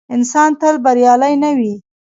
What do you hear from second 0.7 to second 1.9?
بریالی نه وي.